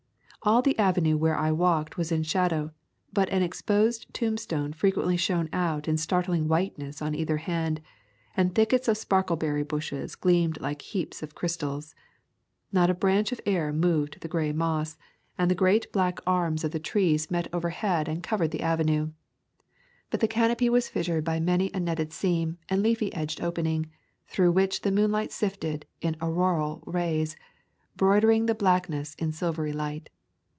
All 0.43 0.63
the 0.63 0.79
avenue 0.79 1.17
where 1.17 1.35
I 1.37 1.51
walked 1.51 1.97
was 1.99 2.11
in 2.11 2.23
shadow, 2.23 2.71
but 3.13 3.29
an 3.29 3.43
exposed 3.43 4.11
tombstone 4.11 4.73
frequently 4.73 5.15
shone 5.15 5.47
out 5.53 5.87
in 5.87 5.97
startling 5.97 6.47
whiteness 6.47 6.99
on 6.99 7.13
either 7.13 7.37
hand, 7.37 7.79
and 8.35 8.55
thickets 8.55 8.87
of 8.87 8.97
sparkleberry 8.97 9.61
bushes 9.63 10.15
gleamed 10.15 10.59
like 10.59 10.81
heaps 10.81 11.21
of 11.21 11.35
crystals. 11.35 11.93
Not 12.71 12.89
a 12.89 12.95
breath 12.95 13.31
of 13.31 13.39
air 13.45 13.71
moved 13.71 14.21
the 14.21 14.27
gray 14.27 14.51
moss, 14.51 14.97
and 15.37 15.51
the 15.51 15.53
great 15.53 15.91
black 15.91 16.17
arms 16.25 16.63
of 16.63 16.71
the 16.71 16.79
[74] 16.83 16.89
Camping 16.89 17.05
among 17.05 17.19
the 17.19 17.19
Tombs 17.19 17.27
trees 17.27 17.31
met 17.31 17.55
overhead 17.55 18.07
and 18.09 18.23
covered 18.23 18.49
the 18.49 18.61
avenue. 18.61 19.11
But 20.09 20.21
the 20.21 20.27
canopy 20.27 20.69
was 20.71 20.89
fissured 20.89 21.23
by 21.23 21.39
many 21.39 21.69
a 21.71 21.79
netted 21.79 22.11
seam 22.11 22.57
and 22.67 22.81
leafy 22.81 23.13
edged 23.13 23.41
opening, 23.41 23.91
through 24.25 24.53
which 24.53 24.81
the 24.81 24.91
moonlight 24.91 25.31
sifted 25.31 25.85
in 26.01 26.17
auroral 26.19 26.81
rays, 26.87 27.35
broidering 27.95 28.47
the 28.47 28.55
blackness 28.55 29.13
in 29.19 29.31
silvery 29.31 29.71
light. 29.71 30.09